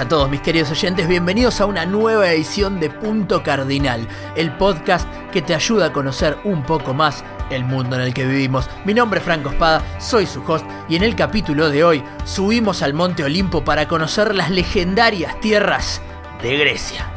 [0.00, 4.06] a todos mis queridos oyentes, bienvenidos a una nueva edición de Punto Cardinal,
[4.36, 8.26] el podcast que te ayuda a conocer un poco más el mundo en el que
[8.26, 8.68] vivimos.
[8.84, 12.82] Mi nombre es Franco Espada, soy su host y en el capítulo de hoy subimos
[12.82, 16.02] al Monte Olimpo para conocer las legendarias tierras
[16.42, 17.10] de Grecia.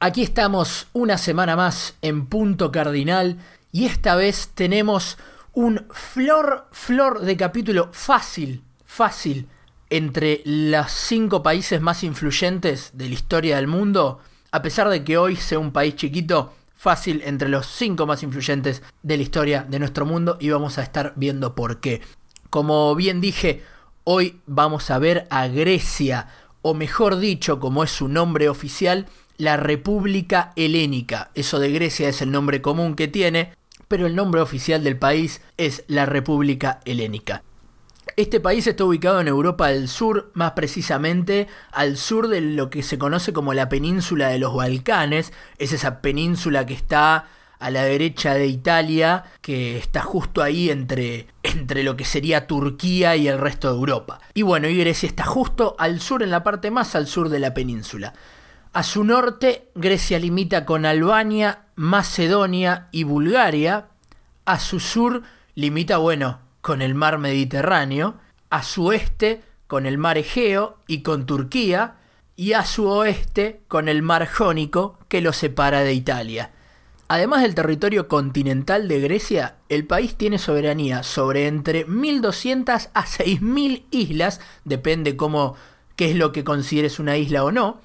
[0.00, 3.38] Aquí estamos una semana más en Punto Cardinal
[3.70, 5.18] y esta vez tenemos
[5.54, 9.48] un flor, flor de capítulo fácil, fácil,
[9.90, 14.20] entre los cinco países más influyentes de la historia del mundo,
[14.50, 18.82] a pesar de que hoy sea un país chiquito, fácil entre los cinco más influyentes
[19.02, 22.00] de la historia de nuestro mundo y vamos a estar viendo por qué.
[22.48, 23.62] Como bien dije,
[24.04, 26.28] hoy vamos a ver a Grecia,
[26.62, 31.30] o mejor dicho, como es su nombre oficial, la República Helénica.
[31.34, 33.52] Eso de Grecia es el nombre común que tiene,
[33.92, 37.42] pero el nombre oficial del país es la República Helénica.
[38.16, 42.82] Este país está ubicado en Europa del Sur, más precisamente al sur de lo que
[42.82, 47.26] se conoce como la península de los Balcanes, es esa península que está
[47.58, 53.14] a la derecha de Italia, que está justo ahí entre, entre lo que sería Turquía
[53.16, 54.20] y el resto de Europa.
[54.32, 57.40] Y bueno, y Grecia está justo al sur, en la parte más al sur de
[57.40, 58.14] la península.
[58.74, 63.88] A su norte, Grecia limita con Albania, Macedonia y Bulgaria.
[64.46, 65.22] A su sur
[65.54, 68.14] limita, bueno, con el mar Mediterráneo.
[68.48, 71.96] A su este con el mar Egeo y con Turquía.
[72.34, 76.52] Y a su oeste con el mar Jónico que lo separa de Italia.
[77.08, 83.84] Además del territorio continental de Grecia, el país tiene soberanía sobre entre 1.200 a 6.000
[83.90, 85.56] islas, depende cómo,
[85.94, 87.82] qué es lo que consideres una isla o no,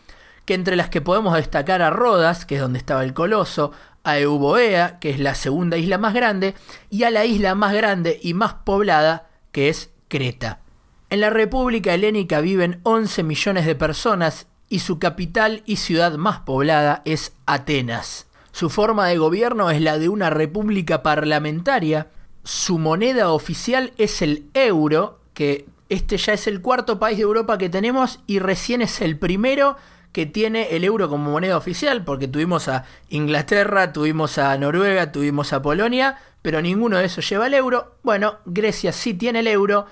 [0.47, 3.73] que entre las que podemos destacar a Rodas, que es donde estaba el coloso,
[4.05, 6.55] a Euboea, que es la segunda isla más grande,
[6.89, 10.61] y a la isla más grande y más poblada, que es Creta.
[11.09, 16.39] En la República Helénica viven 11 millones de personas y su capital y ciudad más
[16.39, 18.27] poblada es Atenas.
[18.53, 22.07] Su forma de gobierno es la de una república parlamentaria.
[22.45, 27.57] Su moneda oficial es el euro, que este ya es el cuarto país de Europa
[27.57, 29.75] que tenemos y recién es el primero
[30.17, 35.53] que tiene el euro como moneda oficial, porque tuvimos a Inglaterra, tuvimos a Noruega, tuvimos
[35.53, 37.99] a Polonia, pero ninguno de esos lleva el euro.
[38.01, 39.85] Bueno, Grecia sí tiene el euro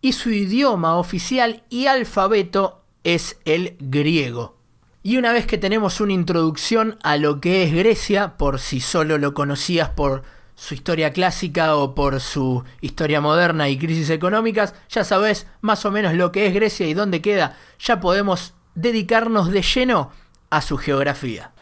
[0.00, 4.56] y su idioma oficial y alfabeto es el griego.
[5.02, 9.18] Y una vez que tenemos una introducción a lo que es Grecia, por si solo
[9.18, 10.22] lo conocías por
[10.54, 15.90] su historia clásica o por su historia moderna y crisis económicas, ya sabes más o
[15.90, 17.58] menos lo que es Grecia y dónde queda.
[17.78, 20.12] Ya podemos dedicarnos de lleno
[20.50, 21.52] a su geografía.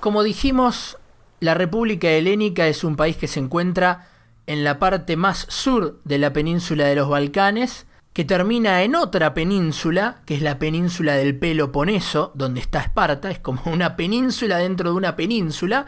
[0.00, 0.98] Como dijimos,
[1.40, 4.08] la República Helénica es un país que se encuentra
[4.46, 9.34] en la parte más sur de la península de los Balcanes, que termina en otra
[9.34, 14.90] península, que es la península del Peloponeso, donde está Esparta, es como una península dentro
[14.90, 15.86] de una península,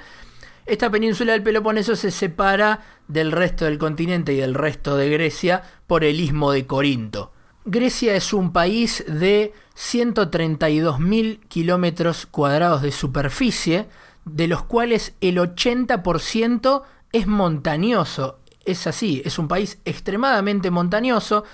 [0.69, 5.63] esta península del Peloponeso se separa del resto del continente y del resto de Grecia
[5.87, 7.33] por el istmo de Corinto.
[7.65, 13.89] Grecia es un país de 132.000 kilómetros cuadrados de superficie,
[14.25, 18.39] de los cuales el 80% es montañoso.
[18.65, 21.45] Es así, es un país extremadamente montañoso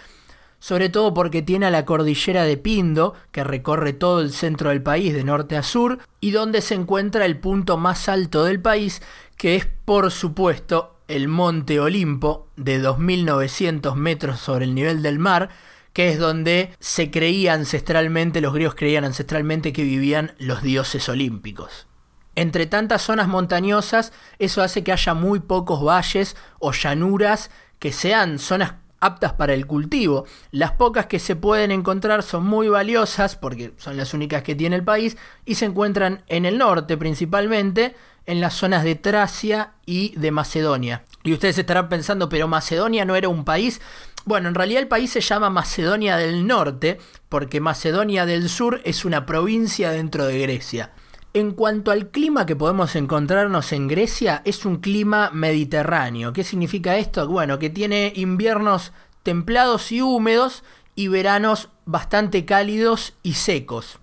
[0.65, 4.83] sobre todo porque tiene a la cordillera de Pindo, que recorre todo el centro del
[4.83, 9.03] país de norte a sur, y donde se encuentra el punto más alto del país,
[9.37, 15.51] que es por supuesto el Monte Olimpo, de 2.900 metros sobre el nivel del mar,
[15.93, 21.89] que es donde se creía ancestralmente, los griegos creían ancestralmente que vivían los dioses olímpicos.
[22.37, 28.39] Entre tantas zonas montañosas, eso hace que haya muy pocos valles o llanuras que sean
[28.39, 30.25] zonas aptas para el cultivo.
[30.51, 34.77] Las pocas que se pueden encontrar son muy valiosas porque son las únicas que tiene
[34.77, 37.95] el país y se encuentran en el norte principalmente,
[38.27, 41.05] en las zonas de Tracia y de Macedonia.
[41.23, 43.81] Y ustedes estarán pensando, pero Macedonia no era un país.
[44.25, 46.99] Bueno, en realidad el país se llama Macedonia del Norte,
[47.29, 50.93] porque Macedonia del Sur es una provincia dentro de Grecia.
[51.37, 56.33] En cuanto al clima que podemos encontrarnos en Grecia, es un clima mediterráneo.
[56.33, 57.27] ¿Qué significa esto?
[57.27, 58.93] Bueno, que tiene inviernos
[59.25, 60.63] templados y húmedos
[60.95, 63.99] y veranos bastante cálidos y secos.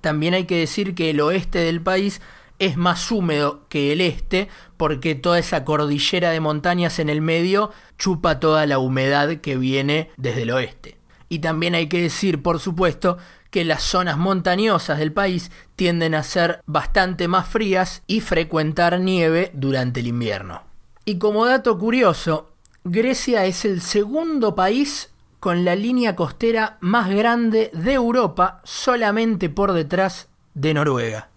[0.00, 2.20] También hay que decir que el oeste del país
[2.58, 7.70] es más húmedo que el este porque toda esa cordillera de montañas en el medio
[7.96, 10.98] chupa toda la humedad que viene desde el oeste.
[11.28, 13.18] Y también hay que decir, por supuesto,
[13.52, 15.52] que las zonas montañosas del país
[15.82, 20.62] tienden a ser bastante más frías y frecuentar nieve durante el invierno.
[21.04, 22.52] Y como dato curioso,
[22.84, 29.72] Grecia es el segundo país con la línea costera más grande de Europa, solamente por
[29.72, 31.30] detrás de Noruega.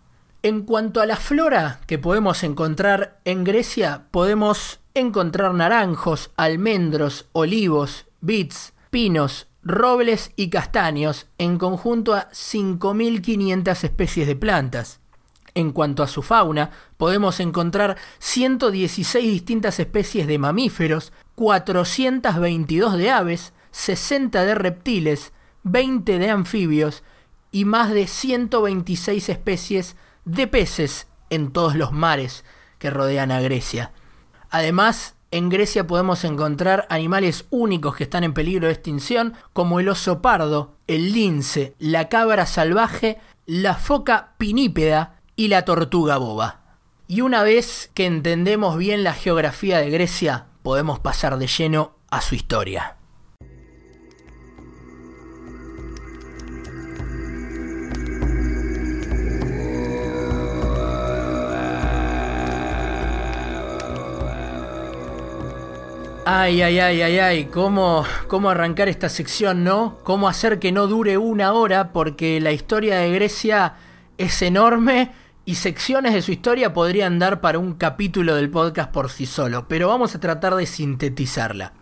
[0.43, 8.05] En cuanto a la flora que podemos encontrar en Grecia, podemos encontrar naranjos, almendros, olivos,
[8.21, 14.99] bits, pinos, robles y castaños, en conjunto a 5.500 especies de plantas.
[15.55, 23.53] En cuanto a su fauna, podemos encontrar 116 distintas especies de mamíferos, 422 de aves,
[23.71, 25.33] 60 de reptiles,
[25.63, 27.03] 20 de anfibios
[27.51, 29.95] y más de 126 especies
[30.25, 32.45] de peces en todos los mares
[32.77, 33.91] que rodean a Grecia.
[34.49, 39.89] Además, en Grecia podemos encontrar animales únicos que están en peligro de extinción, como el
[39.89, 46.61] oso pardo, el lince, la cabra salvaje, la foca pinípeda y la tortuga boba.
[47.07, 52.21] Y una vez que entendemos bien la geografía de Grecia, podemos pasar de lleno a
[52.21, 52.97] su historia.
[66.27, 69.99] Ay, ay, ay, ay, ay, ¿Cómo, cómo arrancar esta sección, ¿no?
[70.03, 71.93] ¿Cómo hacer que no dure una hora?
[71.93, 73.75] Porque la historia de Grecia
[74.17, 75.11] es enorme
[75.45, 79.67] y secciones de su historia podrían dar para un capítulo del podcast por sí solo,
[79.67, 81.73] pero vamos a tratar de sintetizarla.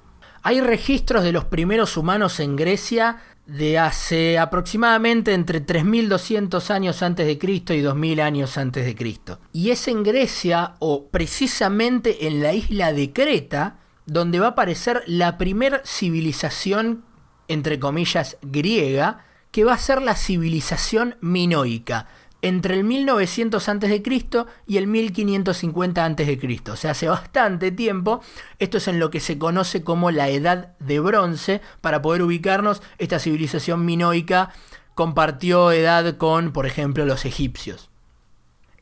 [0.42, 7.28] Hay registros de los primeros humanos en Grecia de hace aproximadamente entre 3200 años antes
[7.28, 9.40] de Cristo y 2000 años antes de Cristo.
[9.54, 15.04] Y es en Grecia o precisamente en la isla de Creta donde va a aparecer
[15.08, 17.04] la primer civilización,
[17.48, 22.08] entre comillas, griega, que va a ser la civilización minoica,
[22.42, 24.04] entre el 1900 a.C.
[24.68, 26.62] y el 1550 a.C.
[26.72, 28.22] O sea, hace bastante tiempo.
[28.60, 31.62] Esto es en lo que se conoce como la Edad de Bronce.
[31.80, 34.52] Para poder ubicarnos, esta civilización minoica
[34.94, 37.90] compartió edad con, por ejemplo, los egipcios.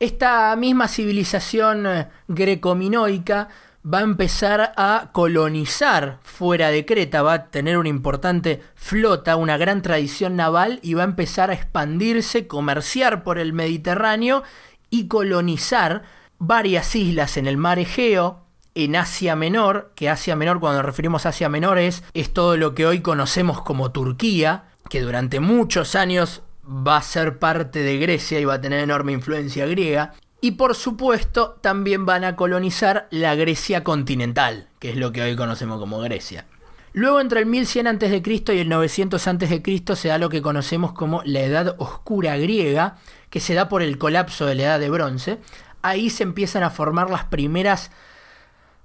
[0.00, 3.48] Esta misma civilización eh, greco-minoica
[3.84, 9.56] va a empezar a colonizar fuera de Creta, va a tener una importante flota, una
[9.56, 14.44] gran tradición naval y va a empezar a expandirse, comerciar por el Mediterráneo
[14.90, 16.04] y colonizar
[16.38, 18.40] varias islas en el mar Egeo,
[18.74, 22.56] en Asia Menor, que Asia Menor cuando nos referimos a Asia Menor es, es todo
[22.56, 27.98] lo que hoy conocemos como Turquía, que durante muchos años va a ser parte de
[27.98, 33.06] Grecia y va a tener enorme influencia griega, y por supuesto también van a colonizar
[33.10, 36.46] la Grecia continental, que es lo que hoy conocemos como Grecia.
[36.92, 38.22] Luego entre el 1100 a.C.
[38.48, 39.82] y el 900 a.C.
[39.94, 42.96] se da lo que conocemos como la Edad Oscura griega,
[43.30, 45.38] que se da por el colapso de la Edad de Bronce.
[45.80, 47.92] Ahí se empiezan a formar las primeras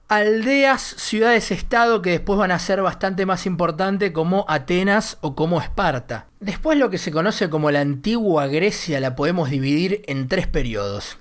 [0.10, 6.28] aldeas, ciudades-estado que después van a ser bastante más importantes como Atenas o como Esparta.
[6.40, 11.18] Después lo que se conoce como la antigua Grecia la podemos dividir en tres periodos.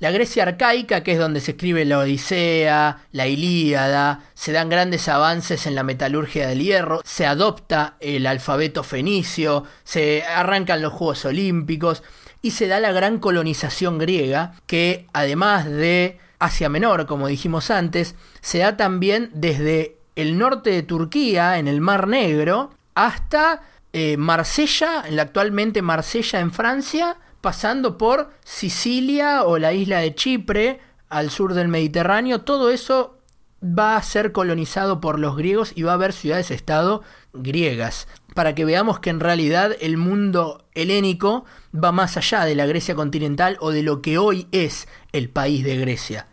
[0.00, 5.08] La Grecia arcaica, que es donde se escribe la Odisea, la Ilíada, se dan grandes
[5.08, 11.26] avances en la metalurgia del hierro, se adopta el alfabeto fenicio, se arrancan los Juegos
[11.26, 12.02] Olímpicos
[12.40, 18.14] y se da la gran colonización griega, que además de Asia Menor, como dijimos antes,
[18.40, 23.60] se da también desde el norte de Turquía, en el Mar Negro, hasta
[23.92, 30.14] eh, Marsella, en la actualmente Marsella en Francia, pasando por Sicilia o la isla de
[30.14, 33.18] Chipre, al sur del Mediterráneo, todo eso
[33.62, 38.64] va a ser colonizado por los griegos y va a haber ciudades-estado griegas, para que
[38.64, 43.70] veamos que en realidad el mundo helénico va más allá de la Grecia continental o
[43.70, 46.26] de lo que hoy es el país de Grecia.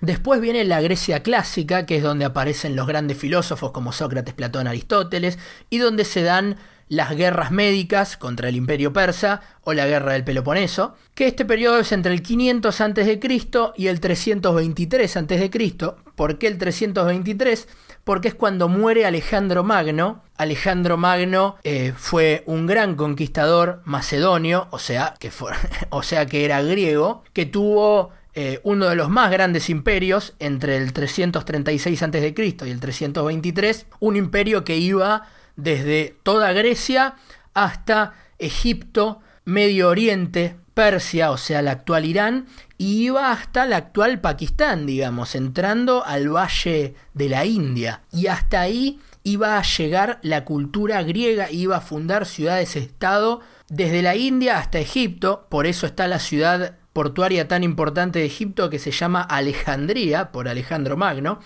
[0.00, 4.66] Después viene la Grecia clásica, que es donde aparecen los grandes filósofos como Sócrates, Platón,
[4.66, 5.38] Aristóteles,
[5.68, 6.56] y donde se dan
[6.90, 11.78] las guerras médicas contra el imperio persa o la guerra del Peloponeso, que este periodo
[11.78, 13.20] es entre el 500 a.C.
[13.76, 15.50] y el 323 a.C.
[16.16, 17.68] ¿Por qué el 323?
[18.02, 20.24] Porque es cuando muere Alejandro Magno.
[20.36, 25.52] Alejandro Magno eh, fue un gran conquistador macedonio, o sea, que fue,
[25.90, 30.76] o sea que era griego, que tuvo eh, uno de los más grandes imperios entre
[30.76, 32.34] el 336 a.C.
[32.36, 35.28] y el 323, un imperio que iba
[35.62, 37.14] desde toda Grecia
[37.54, 42.46] hasta Egipto, Medio Oriente, Persia, o sea, la actual Irán,
[42.78, 48.02] y iba hasta la actual Pakistán, digamos, entrando al valle de la India.
[48.12, 54.16] Y hasta ahí iba a llegar la cultura griega, iba a fundar ciudades-estado desde la
[54.16, 58.90] India hasta Egipto, por eso está la ciudad portuaria tan importante de Egipto que se
[58.90, 61.40] llama Alejandría, por Alejandro Magno.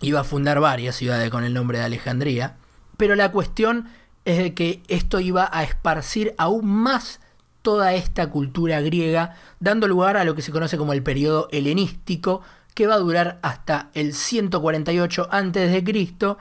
[0.00, 2.56] Iba a fundar varias ciudades con el nombre de Alejandría.
[3.02, 3.88] Pero la cuestión
[4.24, 7.18] es de que esto iba a esparcir aún más
[7.60, 12.42] toda esta cultura griega, dando lugar a lo que se conoce como el periodo helenístico,
[12.74, 16.36] que va a durar hasta el 148 a.C.,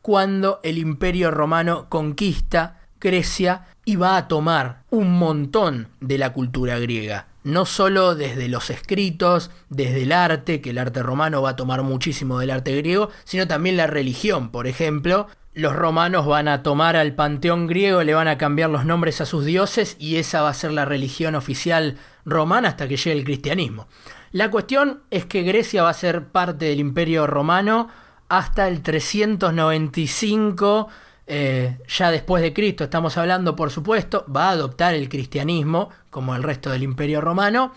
[0.00, 6.78] cuando el imperio romano conquista Grecia y va a tomar un montón de la cultura
[6.78, 7.26] griega.
[7.44, 11.82] No solo desde los escritos, desde el arte, que el arte romano va a tomar
[11.82, 16.94] muchísimo del arte griego, sino también la religión, por ejemplo, los romanos van a tomar
[16.94, 20.50] al panteón griego, le van a cambiar los nombres a sus dioses y esa va
[20.50, 23.88] a ser la religión oficial romana hasta que llegue el cristianismo.
[24.30, 27.88] La cuestión es que Grecia va a ser parte del imperio romano
[28.28, 30.88] hasta el 395,
[31.26, 36.36] eh, ya después de Cristo, estamos hablando por supuesto, va a adoptar el cristianismo como
[36.36, 37.72] el resto del imperio romano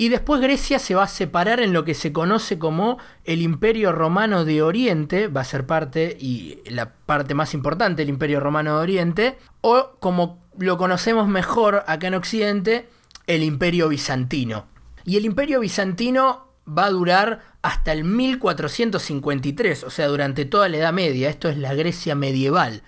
[0.00, 3.92] y después Grecia se va a separar en lo que se conoce como el Imperio
[3.92, 8.76] Romano de Oriente, va a ser parte y la parte más importante del Imperio Romano
[8.76, 12.88] de Oriente, o como lo conocemos mejor acá en Occidente,
[13.26, 14.68] el Imperio Bizantino.
[15.04, 20.78] Y el Imperio Bizantino va a durar hasta el 1453, o sea, durante toda la
[20.78, 22.82] Edad Media, esto es la Grecia medieval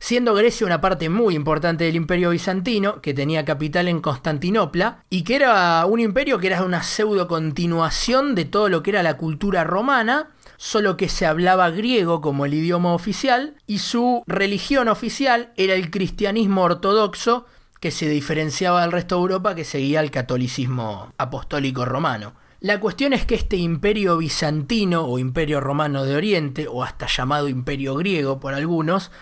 [0.00, 5.22] siendo Grecia una parte muy importante del imperio bizantino, que tenía capital en Constantinopla, y
[5.22, 9.16] que era un imperio que era una pseudo continuación de todo lo que era la
[9.16, 15.52] cultura romana, solo que se hablaba griego como el idioma oficial, y su religión oficial
[15.56, 17.46] era el cristianismo ortodoxo,
[17.80, 22.34] que se diferenciaba del resto de Europa que seguía el catolicismo apostólico romano.
[22.60, 27.48] La cuestión es que este imperio bizantino o imperio romano de Oriente, o hasta llamado
[27.48, 29.12] imperio griego por algunos,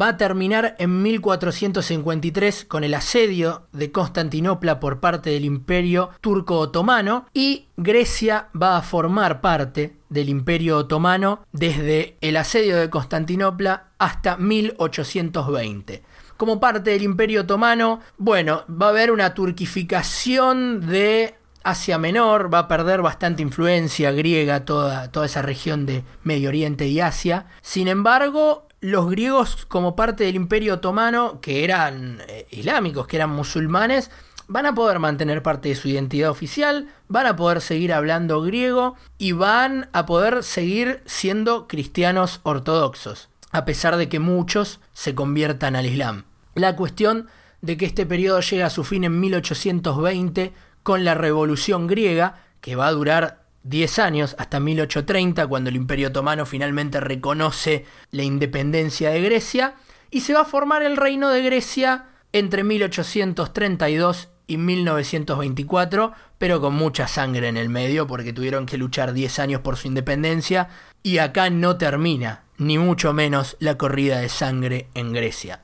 [0.00, 6.58] va a terminar en 1453 con el asedio de Constantinopla por parte del imperio turco
[6.58, 13.90] otomano y Grecia va a formar parte del imperio otomano desde el asedio de Constantinopla
[13.98, 16.02] hasta 1820
[16.36, 21.34] como parte del Imperio Otomano, bueno, va a haber una turquificación de
[21.66, 26.86] Asia Menor, va a perder bastante influencia griega toda, toda esa región de Medio Oriente
[26.86, 27.46] y Asia.
[27.60, 33.30] Sin embargo, los griegos como parte del imperio otomano, que eran eh, islámicos, que eran
[33.30, 34.12] musulmanes,
[34.46, 38.94] van a poder mantener parte de su identidad oficial, van a poder seguir hablando griego
[39.18, 45.74] y van a poder seguir siendo cristianos ortodoxos, a pesar de que muchos se conviertan
[45.74, 46.22] al Islam.
[46.54, 47.26] La cuestión
[47.62, 50.52] de que este periodo llega a su fin en 1820
[50.84, 56.08] con la Revolución griega, que va a durar 10 años, hasta 1830, cuando el Imperio
[56.08, 59.74] Otomano finalmente reconoce la independencia de Grecia,
[60.10, 66.74] y se va a formar el Reino de Grecia entre 1832 y 1924, pero con
[66.74, 70.68] mucha sangre en el medio, porque tuvieron que luchar 10 años por su independencia,
[71.02, 75.62] y acá no termina, ni mucho menos, la corrida de sangre en Grecia.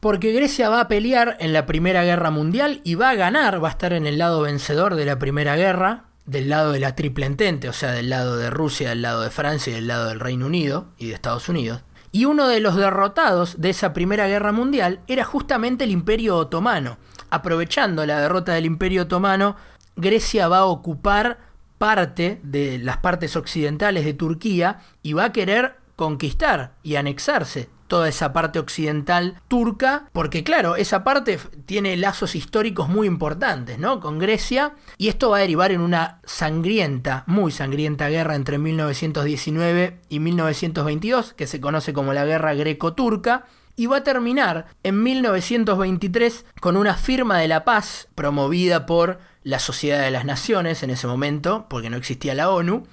[0.00, 3.68] Porque Grecia va a pelear en la Primera Guerra Mundial y va a ganar, va
[3.68, 7.26] a estar en el lado vencedor de la Primera Guerra, del lado de la triple
[7.26, 10.20] entente, o sea, del lado de Rusia, del lado de Francia y del lado del
[10.20, 11.82] Reino Unido y de Estados Unidos.
[12.12, 16.98] Y uno de los derrotados de esa Primera Guerra Mundial era justamente el Imperio Otomano.
[17.30, 19.56] Aprovechando la derrota del Imperio Otomano,
[19.96, 21.38] Grecia va a ocupar
[21.78, 28.08] parte de las partes occidentales de Turquía y va a querer conquistar y anexarse toda
[28.08, 34.00] esa parte occidental turca, porque claro, esa parte tiene lazos históricos muy importantes, ¿no?
[34.00, 40.00] Con Grecia, y esto va a derivar en una sangrienta, muy sangrienta guerra entre 1919
[40.08, 43.44] y 1922, que se conoce como la Guerra Greco-Turca,
[43.76, 49.58] y va a terminar en 1923 con una firma de la paz promovida por la
[49.58, 52.84] Sociedad de las Naciones en ese momento, porque no existía la ONU,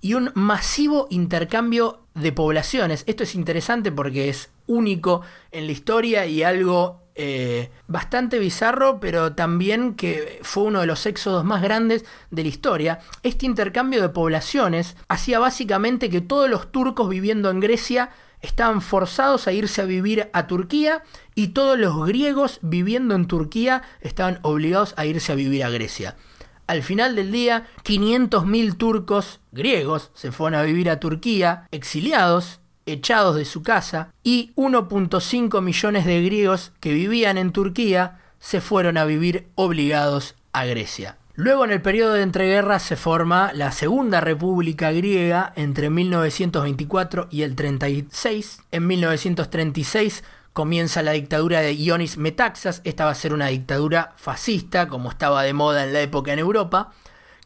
[0.00, 3.04] y un masivo intercambio de poblaciones.
[3.06, 5.22] Esto es interesante porque es único
[5.52, 11.06] en la historia y algo eh, bastante bizarro, pero también que fue uno de los
[11.06, 13.00] éxodos más grandes de la historia.
[13.22, 18.10] Este intercambio de poblaciones hacía básicamente que todos los turcos viviendo en Grecia
[18.42, 21.02] estaban forzados a irse a vivir a Turquía
[21.34, 26.16] y todos los griegos viviendo en Turquía estaban obligados a irse a vivir a Grecia.
[26.66, 33.36] Al final del día, 500.000 turcos griegos se fueron a vivir a Turquía, exiliados, echados
[33.36, 39.04] de su casa, y 1.5 millones de griegos que vivían en Turquía se fueron a
[39.04, 41.18] vivir obligados a Grecia.
[41.38, 47.42] Luego en el periodo de entreguerras se forma la Segunda República Griega entre 1924 y
[47.42, 48.62] el 36.
[48.70, 50.24] En 1936
[50.56, 55.42] comienza la dictadura de Ionis Metaxas, esta va a ser una dictadura fascista, como estaba
[55.42, 56.94] de moda en la época en Europa,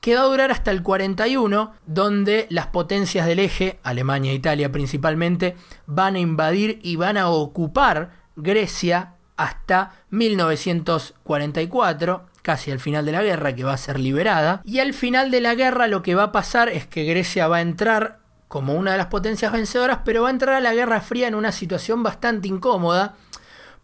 [0.00, 4.70] que va a durar hasta el 41, donde las potencias del eje, Alemania e Italia
[4.70, 13.10] principalmente, van a invadir y van a ocupar Grecia hasta 1944, casi al final de
[13.10, 14.62] la guerra, que va a ser liberada.
[14.64, 17.56] Y al final de la guerra lo que va a pasar es que Grecia va
[17.56, 18.19] a entrar
[18.50, 21.36] como una de las potencias vencedoras, pero va a entrar a la Guerra Fría en
[21.36, 23.14] una situación bastante incómoda,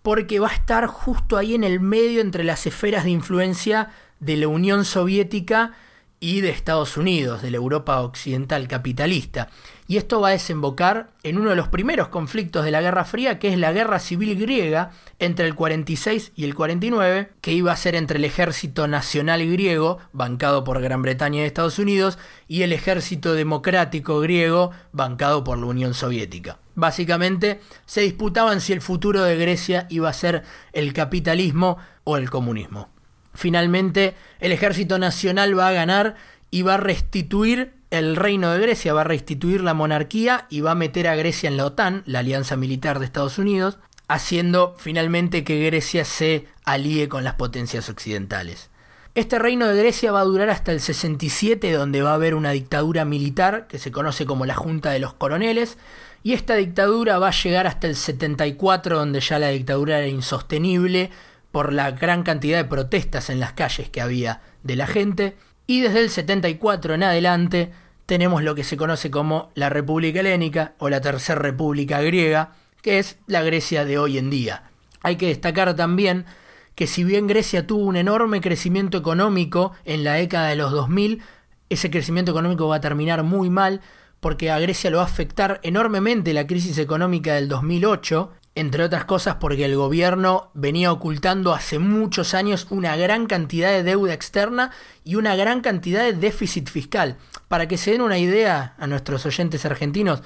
[0.03, 4.37] porque va a estar justo ahí en el medio entre las esferas de influencia de
[4.37, 5.75] la Unión Soviética
[6.19, 9.49] y de Estados Unidos, de la Europa occidental capitalista.
[9.87, 13.39] Y esto va a desembocar en uno de los primeros conflictos de la Guerra Fría,
[13.39, 17.77] que es la Guerra Civil Griega entre el 46 y el 49, que iba a
[17.77, 22.19] ser entre el ejército nacional griego, bancado por Gran Bretaña y Estados Unidos,
[22.49, 26.59] y el ejército democrático griego, bancado por la Unión Soviética.
[26.75, 30.43] Básicamente se disputaban si el futuro de Grecia iba a ser
[30.73, 32.96] el capitalismo o el comunismo.
[33.37, 36.17] Finalmente, el ejército nacional va a ganar
[36.51, 40.73] y va a restituir el reino de Grecia, va a restituir la monarquía y va
[40.73, 43.79] a meter a Grecia en la OTAN, la alianza militar de Estados Unidos,
[44.09, 48.71] haciendo finalmente que Grecia se alíe con las potencias occidentales.
[49.15, 52.51] Este reino de Grecia va a durar hasta el 67, donde va a haber una
[52.51, 55.79] dictadura militar que se conoce como la Junta de los Coroneles,
[56.23, 61.11] y esta dictadura va a llegar hasta el 74, donde ya la dictadura era insostenible,
[61.57, 65.39] por la gran cantidad de protestas en las calles que había de la gente.
[65.67, 67.73] Y desde el 74 en adelante
[68.05, 72.99] tenemos lo que se conoce como la República Helénica o la Tercera República Griega, que
[72.99, 74.65] es la Grecia de hoy en día.
[75.01, 76.27] Hay que destacar también
[76.75, 81.23] que si bien Grecia tuvo un enorme crecimiento económico en la década de los 2000,
[81.71, 83.81] ese crecimiento económico va a terminar muy mal
[84.21, 89.05] porque a Grecia lo va a afectar enormemente la crisis económica del 2008 entre otras
[89.05, 94.73] cosas porque el gobierno venía ocultando hace muchos años una gran cantidad de deuda externa
[95.05, 97.19] y una gran cantidad de déficit fiscal.
[97.49, 100.23] Para que se den una idea a nuestros oyentes argentinos,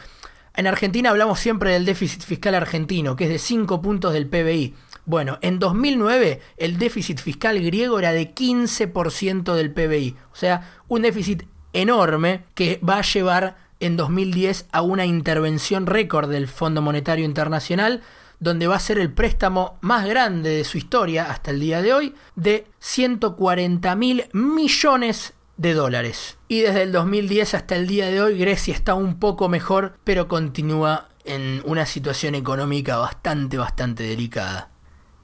[0.54, 4.74] en Argentina hablamos siempre del déficit fiscal argentino, que es de 5 puntos del PBI.
[5.06, 11.02] Bueno, en 2009 el déficit fiscal griego era de 15% del PBI, o sea, un
[11.02, 17.24] déficit enorme que va a llevar en 2010 a una intervención récord del Fondo Monetario
[17.24, 18.02] Internacional
[18.40, 21.92] donde va a ser el préstamo más grande de su historia hasta el día de
[21.92, 26.38] hoy, de 140 mil millones de dólares.
[26.48, 30.26] Y desde el 2010 hasta el día de hoy Grecia está un poco mejor, pero
[30.26, 34.70] continúa en una situación económica bastante, bastante delicada.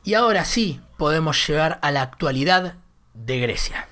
[0.05, 2.77] Y ahora sí podemos llegar a la actualidad
[3.15, 3.89] de Grecia.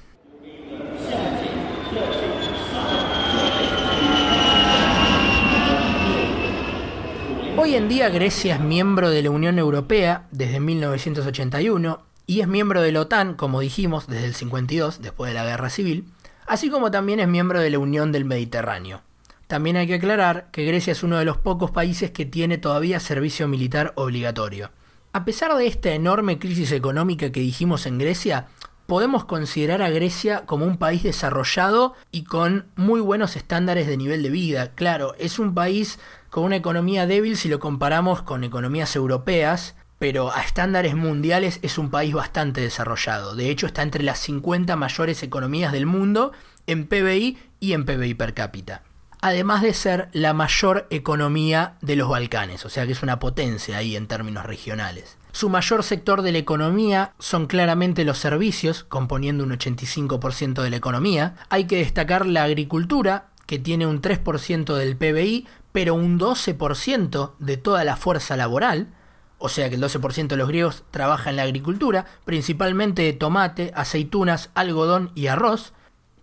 [7.65, 12.83] Hoy en día Grecia es miembro de la Unión Europea desde 1981 y es miembro
[12.83, 16.05] de la OTAN, como dijimos, desde el 52, después de la Guerra Civil,
[16.47, 19.01] así como también es miembro de la Unión del Mediterráneo.
[19.47, 23.01] También hay que aclarar que Grecia es uno de los pocos países que tiene todavía
[23.01, 24.71] servicio militar obligatorio.
[25.15, 28.47] A pesar de esta enorme crisis económica que dijimos en Grecia,
[28.87, 34.23] podemos considerar a Grecia como un país desarrollado y con muy buenos estándares de nivel
[34.23, 34.73] de vida.
[34.75, 35.99] Claro, es un país
[36.35, 41.79] con una economía débil si lo comparamos con economías europeas, pero a estándares mundiales es
[41.79, 43.37] un país bastante desarrollado.
[43.37, 46.33] De hecho, está entre las 50 mayores economías del mundo
[46.67, 48.83] en PBI y en PBI per cápita.
[49.21, 53.77] Además de ser la mayor economía de los Balcanes, o sea que es una potencia
[53.77, 55.17] ahí en términos regionales.
[55.31, 60.77] Su mayor sector de la economía son claramente los servicios, componiendo un 85% de la
[60.77, 61.37] economía.
[61.49, 67.57] Hay que destacar la agricultura, que tiene un 3% del PBI, pero un 12% de
[67.57, 68.95] toda la fuerza laboral.
[69.39, 73.73] O sea que el 12% de los griegos trabaja en la agricultura, principalmente de tomate,
[73.75, 75.73] aceitunas, algodón y arroz.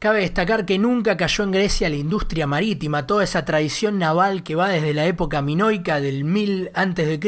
[0.02, 4.56] Cabe destacar que nunca cayó en Grecia la industria marítima, toda esa tradición naval que
[4.56, 7.20] va desde la época minoica del 1000 a.C.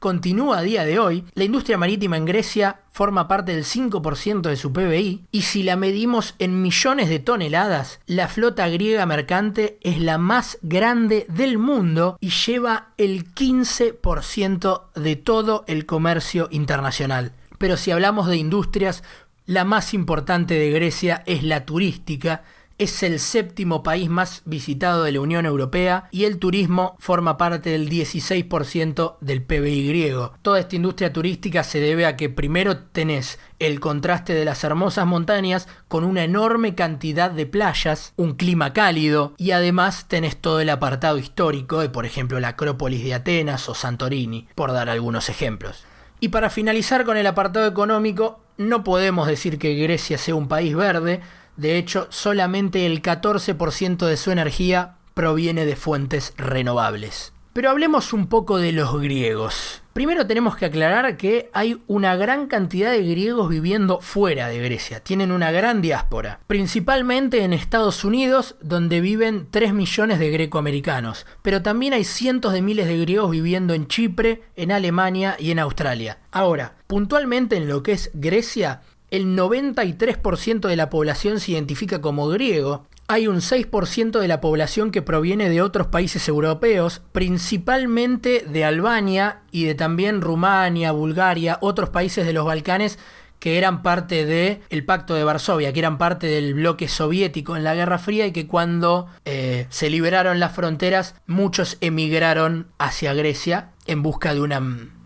[0.00, 1.24] continúa a día de hoy.
[1.34, 5.76] La industria marítima en Grecia forma parte del 5% de su PBI y si la
[5.76, 12.18] medimos en millones de toneladas, la flota griega mercante es la más grande del mundo
[12.20, 17.34] y lleva el 15% de todo el comercio internacional.
[17.60, 19.04] Pero si hablamos de industrias
[19.46, 22.44] la más importante de Grecia es la turística,
[22.80, 27.68] es el séptimo país más visitado de la Unión Europea y el turismo forma parte
[27.68, 30.32] del 16% del PBI griego.
[30.40, 35.06] Toda esta industria turística se debe a que primero tenés el contraste de las hermosas
[35.06, 40.70] montañas con una enorme cantidad de playas, un clima cálido y además tenés todo el
[40.70, 45.84] apartado histórico de por ejemplo la Acrópolis de Atenas o Santorini, por dar algunos ejemplos.
[46.18, 50.76] Y para finalizar con el apartado económico, no podemos decir que Grecia sea un país
[50.76, 51.22] verde,
[51.56, 57.32] de hecho solamente el 14% de su energía proviene de fuentes renovables.
[57.52, 59.82] Pero hablemos un poco de los griegos.
[59.92, 65.00] Primero tenemos que aclarar que hay una gran cantidad de griegos viviendo fuera de Grecia,
[65.00, 71.60] tienen una gran diáspora, principalmente en Estados Unidos, donde viven 3 millones de grecoamericanos, pero
[71.60, 76.18] también hay cientos de miles de griegos viviendo en Chipre, en Alemania y en Australia.
[76.30, 82.28] Ahora, puntualmente en lo que es Grecia, el 93% de la población se identifica como
[82.28, 88.64] griego, hay un 6% de la población que proviene de otros países europeos, principalmente de
[88.64, 93.00] Albania y de también Rumania, Bulgaria, otros países de los Balcanes
[93.40, 97.74] que eran parte del Pacto de Varsovia, que eran parte del bloque soviético en la
[97.74, 104.02] Guerra Fría y que cuando eh, se liberaron las fronteras muchos emigraron hacia Grecia en
[104.04, 104.40] busca de,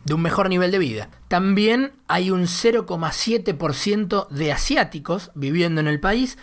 [0.04, 1.08] de un mejor nivel de vida.
[1.28, 6.36] También hay un 0,7% de asiáticos viviendo en el país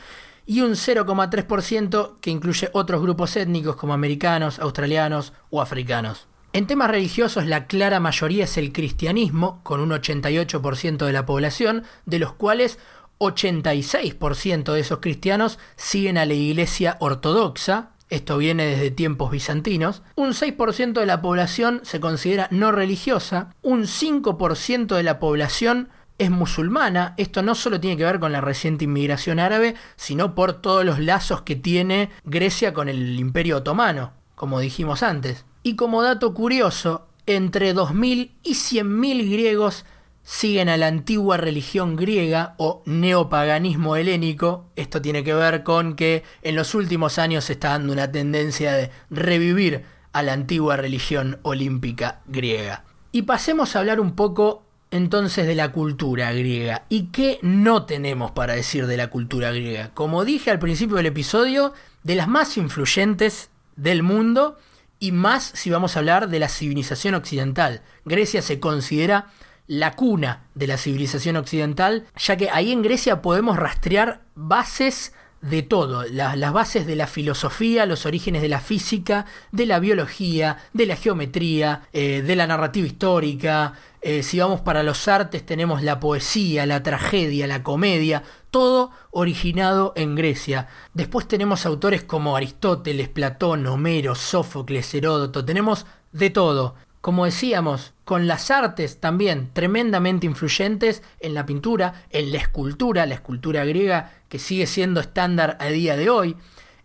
[0.51, 6.27] y un 0,3% que incluye otros grupos étnicos como americanos, australianos o africanos.
[6.51, 11.83] En temas religiosos la clara mayoría es el cristianismo, con un 88% de la población,
[12.05, 12.79] de los cuales
[13.19, 20.31] 86% de esos cristianos siguen a la iglesia ortodoxa, esto viene desde tiempos bizantinos, un
[20.31, 25.87] 6% de la población se considera no religiosa, un 5% de la población
[26.21, 27.15] es musulmana.
[27.17, 30.99] Esto no solo tiene que ver con la reciente inmigración árabe, sino por todos los
[30.99, 35.45] lazos que tiene Grecia con el Imperio Otomano, como dijimos antes.
[35.63, 39.85] Y como dato curioso, entre 2.000 y 100.000 griegos
[40.21, 44.69] siguen a la antigua religión griega o neopaganismo helénico.
[44.75, 48.73] Esto tiene que ver con que en los últimos años se está dando una tendencia
[48.73, 52.83] de revivir a la antigua religión olímpica griega.
[53.11, 56.85] Y pasemos a hablar un poco entonces de la cultura griega.
[56.89, 59.91] ¿Y qué no tenemos para decir de la cultura griega?
[59.93, 61.73] Como dije al principio del episodio,
[62.03, 64.57] de las más influyentes del mundo
[64.99, 67.81] y más si vamos a hablar de la civilización occidental.
[68.05, 69.27] Grecia se considera
[69.67, 75.63] la cuna de la civilización occidental, ya que ahí en Grecia podemos rastrear bases de
[75.63, 80.85] todo, las bases de la filosofía, los orígenes de la física, de la biología, de
[80.85, 83.73] la geometría, eh, de la narrativa histórica.
[84.01, 89.93] Eh, si vamos para los artes tenemos la poesía, la tragedia, la comedia, todo originado
[89.95, 90.67] en Grecia.
[90.93, 98.27] Después tenemos autores como Aristóteles, Platón, Homero, Sófocles, Heródoto, tenemos de todo como decíamos, con
[98.27, 104.37] las artes también tremendamente influyentes en la pintura, en la escultura, la escultura griega que
[104.37, 106.37] sigue siendo estándar a día de hoy,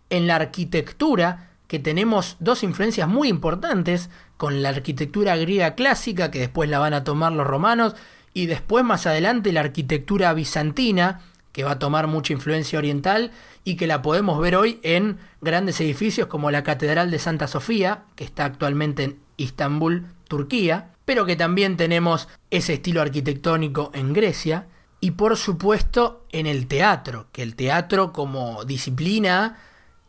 [0.09, 6.39] en la arquitectura, que tenemos dos influencias muy importantes, con la arquitectura griega clásica, que
[6.39, 7.95] después la van a tomar los romanos,
[8.33, 13.31] y después más adelante la arquitectura bizantina, que va a tomar mucha influencia oriental
[13.63, 18.03] y que la podemos ver hoy en grandes edificios como la Catedral de Santa Sofía,
[18.15, 24.67] que está actualmente en Istambul, Turquía, pero que también tenemos ese estilo arquitectónico en Grecia,
[24.99, 29.57] y por supuesto en el teatro, que el teatro como disciplina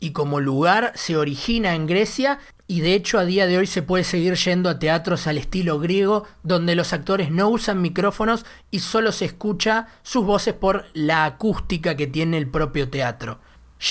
[0.00, 3.82] y como lugar se origina en Grecia y de hecho a día de hoy se
[3.82, 8.80] puede seguir yendo a teatros al estilo griego donde los actores no usan micrófonos y
[8.80, 13.40] solo se escucha sus voces por la acústica que tiene el propio teatro.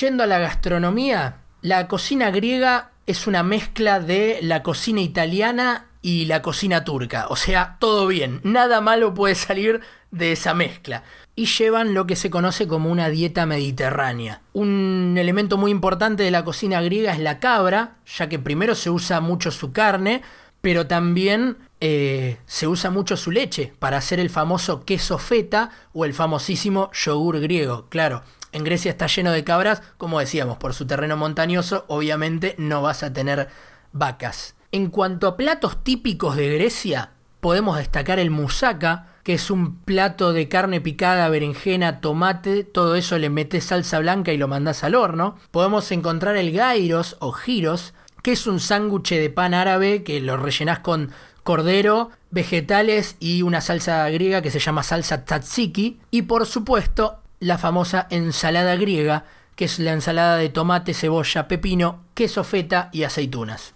[0.00, 6.26] Yendo a la gastronomía, la cocina griega es una mezcla de la cocina italiana y
[6.26, 7.26] la cocina turca.
[7.30, 11.04] O sea, todo bien, nada malo puede salir de esa mezcla.
[11.34, 14.42] Y llevan lo que se conoce como una dieta mediterránea.
[14.52, 18.90] Un elemento muy importante de la cocina griega es la cabra, ya que primero se
[18.90, 20.20] usa mucho su carne,
[20.60, 26.04] pero también eh, se usa mucho su leche para hacer el famoso queso feta o
[26.04, 27.86] el famosísimo yogur griego.
[27.88, 32.82] Claro, en Grecia está lleno de cabras, como decíamos, por su terreno montañoso, obviamente no
[32.82, 33.48] vas a tener
[33.92, 34.54] vacas.
[34.72, 40.32] En cuanto a platos típicos de Grecia, podemos destacar el moussaka, que es un plato
[40.32, 44.94] de carne picada, berenjena, tomate, todo eso le metes salsa blanca y lo mandas al
[44.94, 45.36] horno.
[45.50, 50.36] Podemos encontrar el gyros o giros, que es un sándwich de pan árabe que lo
[50.36, 56.00] rellenás con cordero, vegetales y una salsa griega que se llama salsa tzatziki.
[56.10, 59.24] Y por supuesto, la famosa ensalada griega,
[59.56, 63.74] que es la ensalada de tomate, cebolla, pepino, queso feta y aceitunas.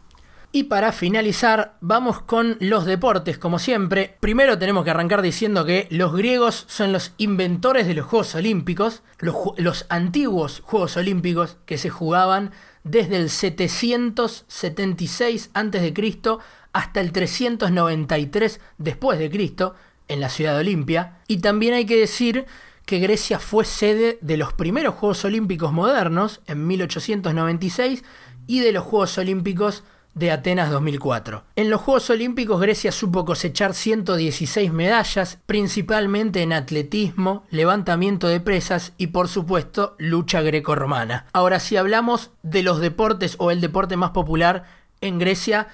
[0.55, 4.19] Y para finalizar, vamos con los deportes, como siempre.
[4.21, 9.03] Primero tenemos que arrancar diciendo que los griegos son los inventores de los Juegos Olímpicos,
[9.19, 12.51] los, antiguos Juegos Olímpicos que se jugaban
[12.85, 15.95] desde el 776 a.C.
[16.75, 19.75] hasta el 393 después de Cristo
[20.09, 21.21] en la ciudad de Olimpia.
[21.29, 22.45] Y también hay que decir
[22.93, 28.05] que Grecia fue sede de los primeros Juegos Olímpicos modernos en 1896
[28.47, 31.43] y de los Juegos Olímpicos de Atenas 2004.
[31.57, 38.93] En los Juegos Olímpicos Grecia supo cosechar 116 medallas, principalmente en atletismo, levantamiento de presas
[38.99, 41.25] y por supuesto lucha greco-romana.
[41.33, 44.67] Ahora si hablamos de los deportes o el deporte más popular
[45.01, 45.69] en Grecia,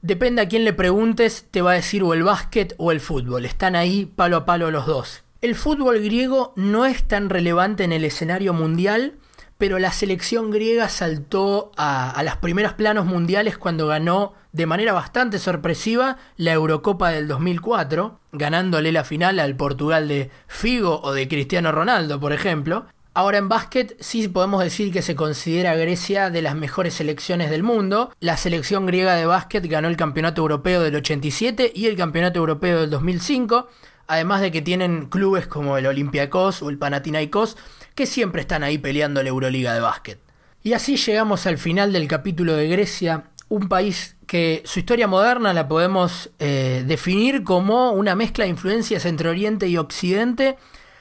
[0.00, 3.44] depende a quién le preguntes, te va a decir o el básquet o el fútbol.
[3.44, 5.25] Están ahí palo a palo los dos.
[5.42, 9.18] El fútbol griego no es tan relevante en el escenario mundial,
[9.58, 15.38] pero la selección griega saltó a, las primeros planos mundiales cuando ganó de manera bastante
[15.38, 21.70] sorpresiva la Eurocopa del 2004, ganándole la final al Portugal de Figo o de Cristiano
[21.70, 22.86] Ronaldo, por ejemplo.
[23.12, 27.62] Ahora en básquet sí podemos decir que se considera Grecia de las mejores selecciones del
[27.62, 28.12] mundo.
[28.20, 32.80] La selección griega de básquet ganó el Campeonato Europeo del 87 y el Campeonato Europeo
[32.80, 33.68] del 2005,
[34.06, 37.56] además de que tienen clubes como el Olympiacos o el Panathinaikos
[37.94, 40.20] que siempre están ahí peleando la Euroliga de básquet.
[40.62, 45.52] Y así llegamos al final del capítulo de Grecia, un país que su historia moderna
[45.52, 50.56] la podemos eh, definir como una mezcla de influencias entre Oriente y Occidente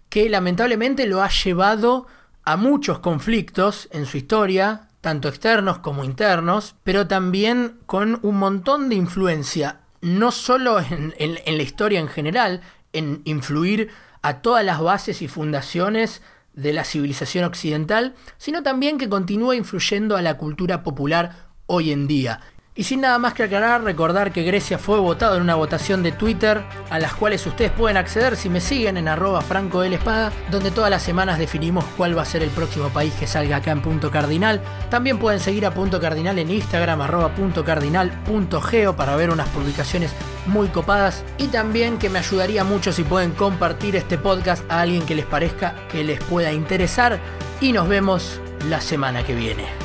[0.09, 2.05] que lamentablemente lo ha llevado
[2.43, 8.87] a muchos conflictos en su historia, tanto externos como internos, pero también con un montón
[8.87, 11.13] de influencia, no solo en
[11.57, 12.61] la historia en general,
[12.97, 13.89] en influir
[14.21, 16.21] a todas las bases y fundaciones
[16.53, 22.07] de la civilización occidental, sino también que continúa influyendo a la cultura popular hoy en
[22.07, 22.41] día.
[22.77, 26.11] Y sin nada más que aclarar, recordar que Grecia fue votado en una votación de
[26.11, 29.95] Twitter, a las cuales ustedes pueden acceder si me siguen en arroba franco de la
[29.95, 33.55] espada, donde todas las semanas definimos cuál va a ser el próximo país que salga
[33.55, 34.61] acá en Punto Cardinal.
[34.89, 39.29] También pueden seguir a Punto Cardinal en Instagram, arroba punto cardinal punto geo, para ver
[39.29, 40.11] unas publicaciones
[40.45, 41.23] muy copadas.
[41.37, 45.25] Y también que me ayudaría mucho si pueden compartir este podcast a alguien que les
[45.25, 47.19] parezca que les pueda interesar.
[47.61, 49.84] Y nos vemos la semana que viene.